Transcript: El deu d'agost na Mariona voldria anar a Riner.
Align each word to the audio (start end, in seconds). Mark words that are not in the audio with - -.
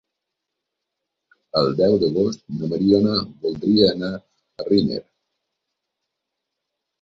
El 1.61 1.69
deu 1.81 1.97
d'agost 2.03 2.41
na 2.61 2.69
Mariona 2.71 3.13
voldria 3.45 3.91
anar 3.97 4.11
a 4.17 4.67
Riner. 4.71 4.99